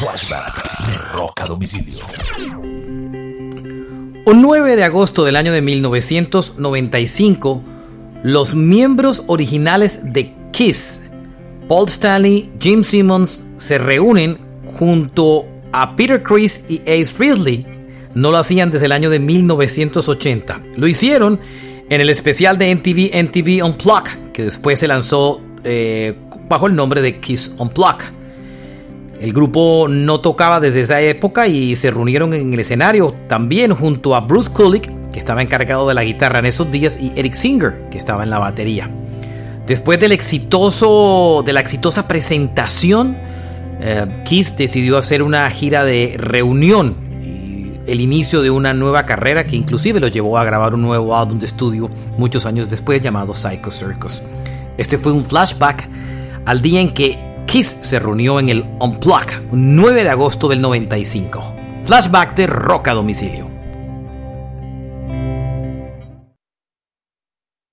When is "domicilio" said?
1.44-2.06, 62.92-63.49